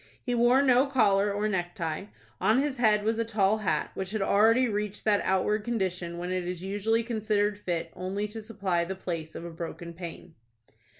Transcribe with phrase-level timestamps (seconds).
[0.23, 2.05] He wore no collar or necktie.
[2.39, 6.31] On his head was a tall hat, which had already reached that outward condition when
[6.31, 10.33] it is usually considered fit only to supply the place of a broken pane.